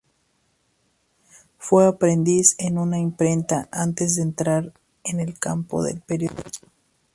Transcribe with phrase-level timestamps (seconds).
[1.59, 6.69] Fue aprendiz en una imprenta antes de entrar en el campo del periodismo.